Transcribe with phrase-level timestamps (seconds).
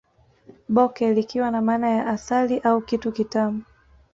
[0.69, 3.63] Bhoke likiwa na maana ya asali au kitu kitamu